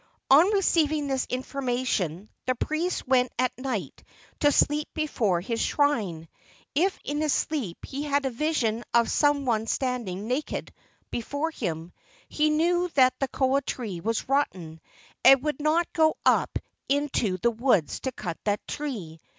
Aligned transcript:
On 0.31 0.47
receiving 0.51 1.05
this 1.05 1.27
information 1.29 2.27
the 2.47 2.55
priest 2.55 3.07
went 3.07 3.31
at 3.37 3.55
night 3.55 4.03
to 4.39 4.51
sleep 4.51 4.87
before 4.95 5.41
his 5.41 5.61
shrine. 5.61 6.27
If 6.73 6.97
in 7.03 7.21
his 7.21 7.33
sleep 7.33 7.77
he 7.85 8.01
had 8.01 8.25
a 8.25 8.31
vision 8.31 8.83
of 8.95 9.11
some 9.11 9.45
one 9.45 9.67
standing 9.67 10.27
naked 10.27 10.73
before 11.11 11.51
him, 11.51 11.93
he 12.27 12.49
knew 12.49 12.89
that 12.95 13.13
the 13.19 13.27
koa 13.27 13.61
tree 13.61 13.99
was 13.99 14.27
rotten, 14.27 14.79
and 15.23 15.43
would 15.43 15.59
not 15.59 15.93
go 15.93 16.17
up 16.25 16.57
into 16.89 17.37
the 17.37 17.51
woods 17.51 17.99
to 17.99 18.11
cut 18.11 18.39
that 18.45 18.67
tree. 18.67 19.19